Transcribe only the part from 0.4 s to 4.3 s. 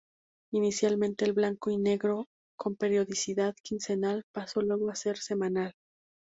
Inicialmente en blanco y negro con periodicidad quincenal,